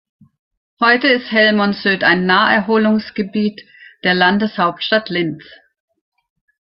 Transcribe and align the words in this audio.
Heute 0.79 1.09
ist 1.09 1.31
Hellmonsödt 1.31 2.03
ein 2.03 2.25
Naherholungsgebiet 2.25 3.61
der 4.03 4.15
Landeshauptstadt 4.15 5.09
Linz. 5.09 5.43